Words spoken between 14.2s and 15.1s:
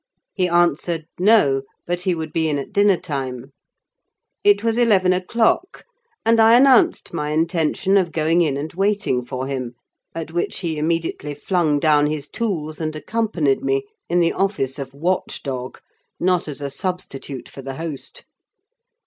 office of